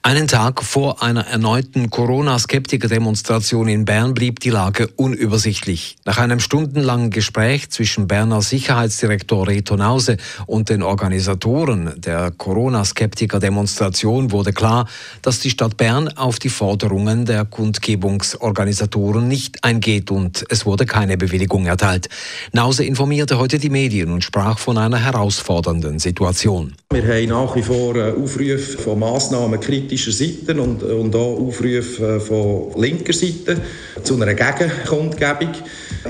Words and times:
Einen 0.00 0.26
Tag 0.26 0.62
vor 0.62 1.02
einer 1.02 1.26
erneuten 1.26 1.90
Corona-Skeptiker-Demonstration 1.90 3.68
in 3.68 3.84
Bern 3.84 4.14
blieb 4.14 4.40
die 4.40 4.50
Lage 4.50 4.88
unübersichtlich. 4.96 5.96
Nach 6.04 6.18
einem 6.18 6.40
stundenlangen 6.40 7.10
Gespräch 7.10 7.70
zwischen 7.70 8.08
Berner 8.08 8.40
Sicherheitsdirektor 8.40 9.46
Reto 9.46 9.76
Nause 9.76 10.16
und 10.46 10.70
den 10.70 10.82
Organisatoren 10.82 11.92
der 11.96 12.30
Corona-Skeptiker-Demonstration 12.30 14.32
wurde 14.32 14.52
klar, 14.52 14.88
dass 15.20 15.40
die 15.40 15.50
Stadt 15.50 15.76
Bern 15.76 16.08
auf 16.16 16.38
die 16.38 16.48
Forderungen 16.48 17.26
der 17.26 17.44
Kundgebungsorganisatoren 17.44 19.28
nicht 19.28 19.62
eingeht 19.62 20.10
und 20.10 20.44
es 20.48 20.64
wurde 20.64 20.86
keine 20.86 21.16
Bewilligung 21.16 21.66
erteilt. 21.66 22.08
Nause 22.52 22.84
informierte 22.84 23.38
heute 23.38 23.58
die 23.58 23.70
Medien 23.70 24.10
und 24.10 24.24
sprach 24.24 24.58
von 24.58 24.78
einer 24.78 24.98
herausfordernden 24.98 25.98
Situation. 25.98 26.74
Wir 26.92 27.02
haben 27.02 27.28
nach 27.28 27.54
wie 27.56 27.62
vor 27.62 27.94
Aufrufe 27.96 28.58
von 28.58 28.98
Massnahmen 28.98 29.60
kritischer 29.82 30.12
Seite 30.12 30.60
und, 30.60 30.82
und 30.82 31.14
auch 31.14 31.38
Aufrufe 31.38 32.20
von 32.20 32.80
linker 32.80 33.12
Seite 33.12 33.60
zu 34.02 34.20
einer 34.20 34.34
Gegenkundgebung. 34.34 35.52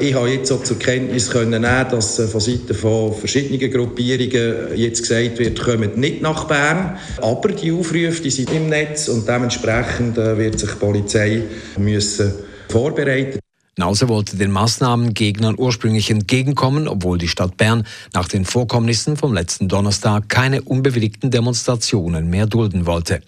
Ich 0.01 0.15
habe 0.15 0.31
jetzt 0.31 0.51
auch 0.53 0.63
zur 0.63 0.79
Kenntnis 0.79 1.33
nehmen, 1.35 1.63
dass 1.63 2.17
von 2.31 2.41
Seiten 2.41 2.75
von 2.75 3.15
verschiedenen 3.15 3.71
Gruppierungen 3.71 4.77
jetzt 4.77 5.03
gesagt 5.03 5.39
wird, 5.39 5.61
kommt 5.61 5.97
nicht 5.97 6.23
nach 6.23 6.45
Bern. 6.45 6.99
Aber 7.21 7.49
die 7.51 7.73
Aufrufe 7.73 8.23
die 8.23 8.31
sind 8.31 8.53
im 8.53 8.69
Netz 8.69 9.09
und 9.09 9.29
dementsprechend 9.29 10.17
äh, 10.19 10.39
wird 10.39 10.59
sich 10.59 10.71
die 10.71 10.77
Polizei 10.77 11.43
müssen 11.79 12.33
vorbereiten. 12.69 13.39
Nause 13.79 14.11
wollte 14.11 14.37
den 14.37 14.51
Maßnahmengegnern 14.51 15.55
ursprünglich 15.57 16.11
entgegenkommen, 16.11 16.87
obwohl 16.87 17.17
die 17.17 17.29
Stadt 17.29 17.57
Bern 17.57 17.87
nach 18.13 18.29
den 18.29 18.45
Vorkommnissen 18.45 19.17
vom 19.17 19.33
letzten 19.33 19.67
Donnerstag 19.67 20.29
keine 20.29 20.61
unbewilligten 20.61 21.31
Demonstrationen 21.31 22.29
mehr 22.29 22.47
dulden 22.47 22.85
wollte. 22.85 23.23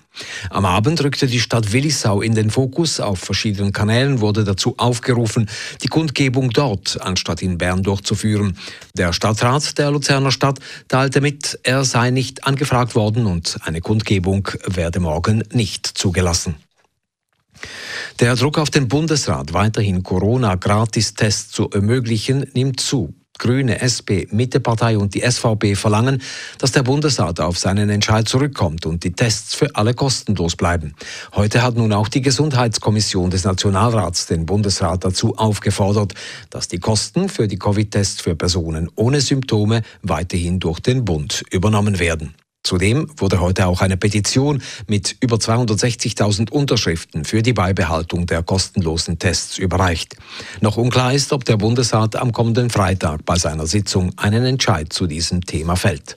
Am 0.50 0.66
Abend 0.66 1.02
rückte 1.02 1.28
die 1.28 1.40
Stadt 1.40 1.72
Willisau 1.72 2.20
in 2.20 2.34
den 2.34 2.50
Fokus. 2.50 3.00
Auf 3.00 3.20
verschiedenen 3.20 3.72
Kanälen 3.72 4.20
wurde 4.20 4.44
dazu 4.44 4.74
aufgerufen, 4.76 5.48
die 5.82 5.88
Kundgebung 5.88 6.50
dort 6.50 7.00
anstatt 7.00 7.40
in 7.40 7.56
Bern 7.56 7.82
durchzuführen. 7.82 8.58
Der 8.94 9.14
Stadtrat 9.14 9.78
der 9.78 9.90
Luzerner 9.90 10.30
Stadt 10.30 10.58
teilte 10.88 11.22
mit, 11.22 11.58
er 11.62 11.84
sei 11.84 12.10
nicht 12.10 12.46
angefragt 12.46 12.94
worden 12.94 13.24
und 13.24 13.56
eine 13.64 13.80
Kundgebung 13.80 14.46
werde 14.66 15.00
morgen 15.00 15.42
nicht 15.52 15.86
zugelassen. 15.86 16.56
Der 18.20 18.36
Druck 18.36 18.58
auf 18.58 18.70
den 18.70 18.86
Bundesrat, 18.86 19.52
weiterhin 19.54 20.04
Corona-Gratistests 20.04 21.50
zu 21.50 21.68
ermöglichen, 21.70 22.46
nimmt 22.54 22.78
zu. 22.78 23.12
Grüne, 23.38 23.80
SP, 23.82 24.30
Mittepartei 24.30 24.96
und 24.96 25.14
die 25.14 25.28
SVP 25.28 25.74
verlangen, 25.74 26.22
dass 26.58 26.70
der 26.70 26.84
Bundesrat 26.84 27.40
auf 27.40 27.58
seinen 27.58 27.90
Entscheid 27.90 28.28
zurückkommt 28.28 28.86
und 28.86 29.02
die 29.02 29.12
Tests 29.12 29.56
für 29.56 29.74
alle 29.74 29.94
kostenlos 29.94 30.54
bleiben. 30.54 30.94
Heute 31.34 31.62
hat 31.62 31.76
nun 31.76 31.92
auch 31.92 32.06
die 32.06 32.22
Gesundheitskommission 32.22 33.30
des 33.30 33.42
Nationalrats 33.42 34.26
den 34.26 34.46
Bundesrat 34.46 35.04
dazu 35.04 35.36
aufgefordert, 35.36 36.14
dass 36.50 36.68
die 36.68 36.78
Kosten 36.78 37.28
für 37.28 37.48
die 37.48 37.58
Covid-Tests 37.58 38.22
für 38.22 38.36
Personen 38.36 38.88
ohne 38.94 39.20
Symptome 39.20 39.82
weiterhin 40.02 40.60
durch 40.60 40.78
den 40.78 41.04
Bund 41.04 41.42
übernommen 41.50 41.98
werden. 41.98 42.36
Zudem 42.64 43.08
wurde 43.18 43.40
heute 43.40 43.66
auch 43.66 43.82
eine 43.82 43.98
Petition 43.98 44.62
mit 44.88 45.16
über 45.20 45.36
260.000 45.36 46.50
Unterschriften 46.50 47.26
für 47.26 47.42
die 47.42 47.52
Beibehaltung 47.52 48.26
der 48.26 48.42
kostenlosen 48.42 49.18
Tests 49.18 49.58
überreicht. 49.58 50.16
Noch 50.62 50.78
unklar 50.78 51.12
ist, 51.12 51.32
ob 51.32 51.44
der 51.44 51.58
Bundesrat 51.58 52.16
am 52.16 52.32
kommenden 52.32 52.70
Freitag 52.70 53.24
bei 53.26 53.36
seiner 53.36 53.66
Sitzung 53.66 54.12
einen 54.16 54.46
Entscheid 54.46 54.92
zu 54.92 55.06
diesem 55.06 55.42
Thema 55.42 55.76
fällt. 55.76 56.16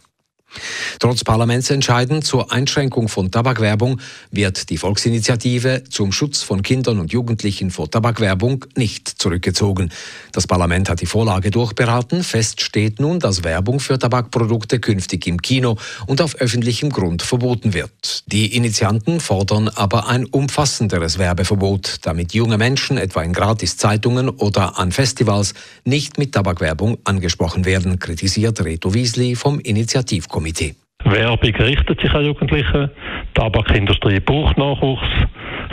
Trotz 1.00 1.24
Parlamentsentscheiden 1.24 2.22
zur 2.22 2.52
Einschränkung 2.52 3.08
von 3.08 3.30
Tabakwerbung 3.30 4.00
wird 4.32 4.70
die 4.70 4.78
Volksinitiative 4.78 5.84
zum 5.90 6.12
Schutz 6.12 6.42
von 6.42 6.64
Kindern 6.64 7.00
und 7.00 7.12
Jugendlichen 7.12 7.70
vor 7.70 7.92
Tabakwerbung 7.92 8.66
nicht 8.76 9.08
zurückgezogen. 9.08 9.92
Das 10.32 10.48
Parlament 10.48 10.90
hat 10.90 11.02
die 11.02 11.06
Vorlage 11.06 11.52
durchberaten. 11.52 12.24
Fest 12.24 12.62
steht 12.62 13.00
nun, 13.00 13.20
dass 13.20 13.44
Werbung 13.44 13.80
für 13.80 14.00
Tabakprodukte 14.00 14.80
künftig 14.80 15.28
im 15.28 15.42
Kino 15.42 15.78
und 16.08 16.22
auf 16.22 16.36
öffentlichem 16.36 16.90
Grund 16.90 17.22
verboten 17.22 17.74
wird. 17.74 18.24
Die 18.28 18.56
Initianten 18.56 19.20
fordern 19.20 19.70
aber 19.70 20.08
ein 20.08 20.26
umfassenderes 20.26 21.20
Werbeverbot, 21.20 21.98
damit 22.02 22.34
junge 22.34 22.58
Menschen 22.58 22.98
etwa 22.98 23.22
in 23.22 23.34
Gratiszeitungen 23.34 24.30
oder 24.30 24.80
an 24.80 24.92
Festivals 24.92 25.54
nicht 25.86 26.18
mit 26.18 26.32
Tabakwerbung 26.34 26.98
angesprochen 27.04 27.66
werden, 27.66 28.00
kritisiert 28.00 28.64
Reto 28.64 28.94
Wiesli 28.94 29.36
vom 29.36 29.60
Initiativkomitee. 29.60 30.37
Komitee. 30.38 30.76
Werbung 31.04 31.56
richtet 31.56 32.00
sich 32.00 32.14
an 32.14 32.24
Jugendliche. 32.24 32.92
Die 33.30 33.34
Tabakindustrie 33.34 34.20
braucht 34.20 34.56
Nachwuchs 34.56 35.08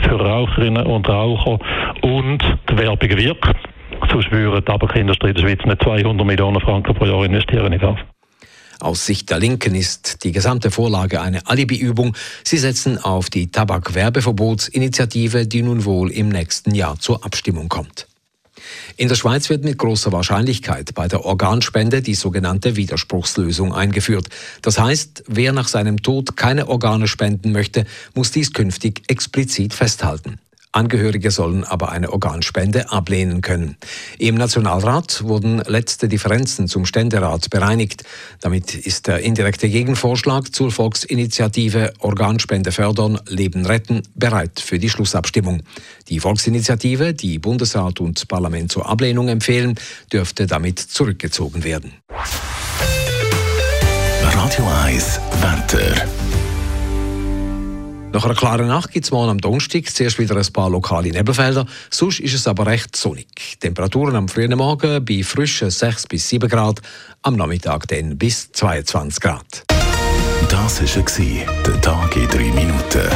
für 0.01 0.19
Raucherinnen 0.19 0.87
und 0.87 1.07
Raucher 1.07 1.59
und 2.01 2.39
die 2.67 2.75
Werbung 2.75 3.09
wirkt. 3.15 3.55
Sonst 4.09 4.31
würde 4.31 4.61
die 4.61 4.65
Tabakindustrie 4.65 5.29
in 5.29 5.35
der 5.35 5.43
Schweiz 5.43 5.63
nicht 5.65 5.83
200 5.83 6.25
Millionen 6.25 6.59
Franken 6.61 6.95
pro 6.95 7.05
Jahr 7.05 7.25
investieren 7.25 7.73
in 7.73 7.79
das. 7.79 7.97
Aus 8.79 9.05
Sicht 9.05 9.29
der 9.29 9.37
Linken 9.37 9.75
ist 9.75 10.23
die 10.23 10.31
gesamte 10.31 10.71
Vorlage 10.71 11.21
eine 11.21 11.45
Alibiübung. 11.45 12.17
Sie 12.43 12.57
setzen 12.57 12.97
auf 12.97 13.29
die 13.29 13.51
Tabakwerbeverbotsinitiative, 13.51 15.45
die 15.45 15.61
nun 15.61 15.85
wohl 15.85 16.09
im 16.09 16.29
nächsten 16.29 16.73
Jahr 16.73 16.97
zur 16.99 17.23
Abstimmung 17.23 17.69
kommt. 17.69 18.07
In 18.97 19.07
der 19.07 19.15
Schweiz 19.15 19.49
wird 19.49 19.63
mit 19.63 19.77
großer 19.77 20.11
Wahrscheinlichkeit 20.11 20.93
bei 20.93 21.07
der 21.07 21.25
Organspende 21.25 22.01
die 22.01 22.15
sogenannte 22.15 22.75
Widerspruchslösung 22.75 23.73
eingeführt. 23.73 24.29
Das 24.61 24.79
heißt, 24.79 25.23
wer 25.27 25.51
nach 25.51 25.67
seinem 25.67 26.01
Tod 26.01 26.37
keine 26.37 26.67
Organe 26.67 27.07
spenden 27.07 27.51
möchte, 27.51 27.85
muss 28.13 28.31
dies 28.31 28.53
künftig 28.53 29.03
explizit 29.07 29.73
festhalten. 29.73 30.39
Angehörige 30.75 31.31
sollen 31.31 31.63
aber 31.63 31.91
eine 31.91 32.11
Organspende 32.11 32.91
ablehnen 32.91 33.39
können. 33.41 33.77
Im 34.19 34.35
Nationalrat 34.35 35.23
wurden 35.23 35.59
letzte 35.59 36.09
Differenzen 36.09 36.67
zum 36.67 36.85
Ständerat 36.85 37.49
bereinigt. 37.49 38.03
Damit 38.41 38.75
ist 38.75 39.07
der 39.07 39.19
indirekte 39.19 39.69
Gegenvorschlag 39.69 40.53
zur 40.53 40.71
Volksinitiative 40.71 41.93
Organspende 41.99 42.73
fördern, 42.73 43.19
Leben 43.27 43.65
retten 43.65 44.03
bereit 44.15 44.59
für 44.59 44.77
die 44.77 44.89
Schlussabstimmung. 44.89 45.63
Die 46.09 46.19
Volksinitiative, 46.19 47.13
die 47.13 47.39
Bundesrat 47.39 48.01
und 48.01 48.27
Parlament 48.27 48.69
zur 48.69 48.89
Ablehnung 48.89 49.29
empfehlen, 49.29 49.75
dürfte 50.11 50.45
damit 50.45 50.79
zurückgezogen 50.79 51.63
werden. 51.63 51.93
Radio 54.21 54.67
1 54.83 55.19
Wetter. 55.41 56.34
Nach 58.15 58.23
einer 58.23 58.33
klaren 58.33 58.67
Nacht 58.67 58.91
gibt 58.93 59.03
es 59.03 59.11
morgen 59.11 59.29
am 59.29 59.39
Donnerstag 59.39 59.93
zuerst 59.93 60.17
wieder 60.19 60.37
ein 60.37 60.53
paar 60.53 60.69
lokale 60.69 61.09
Nebelfelder. 61.09 61.65
Sonst 61.89 62.21
ist 62.21 62.33
es 62.33 62.47
aber 62.47 62.65
recht 62.65 62.95
sonnig. 62.95 63.27
Temperaturen 63.59 64.15
am 64.15 64.29
frühen 64.29 64.57
Morgen 64.57 65.03
bei 65.03 65.21
frischen 65.21 65.69
6 65.69 66.07
bis 66.07 66.29
7 66.29 66.47
Grad, 66.49 66.79
am 67.23 67.35
Nachmittag 67.35 67.89
dann 67.89 68.17
bis 68.17 68.49
22 68.53 69.19
Grad. 69.19 69.65
Das 70.47 70.81
war 70.81 71.63
der 71.65 71.81
Tag 71.81 72.15
in 72.15 72.27
3 72.29 72.37
Minuten. 72.53 73.09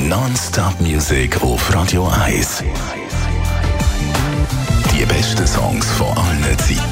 Non-Stop 0.00 0.80
Music 0.80 1.40
auf 1.44 1.72
Radio 1.72 2.08
1. 2.08 2.64
Die 4.92 5.04
besten 5.04 5.46
Songs 5.46 5.88
von 5.92 6.08
allen 6.08 6.58
Zeiten. 6.58 6.91